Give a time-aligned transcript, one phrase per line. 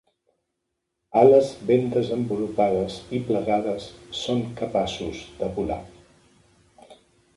[1.23, 3.87] Ales ben desenvolupades i plegades,
[4.23, 5.79] són capaços de volar.